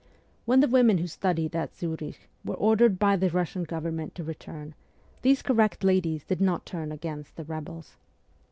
[0.45, 4.23] When the women who studied at Zurich were ordered by the Kussian Govern ment to
[4.23, 4.73] return,
[5.21, 7.97] these correct ladies did not turn against the rebels.